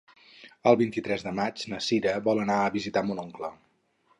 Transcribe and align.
El 0.69 0.77
vint-i-tres 0.79 1.25
de 1.27 1.33
maig 1.41 1.65
na 1.73 1.81
Sira 1.89 2.15
vol 2.29 2.41
anar 2.47 2.59
a 2.63 2.73
visitar 2.79 3.05
mon 3.11 3.23
oncle. 3.27 3.53